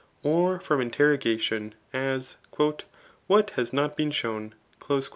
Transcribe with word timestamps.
''Or 0.23 0.59
from 0.59 0.81
interrogation; 0.81 1.75
as, 1.93 2.35
"What 3.27 3.51
has 3.51 3.71
not 3.71 3.95
been 3.95 4.09
shown?" 4.09 4.55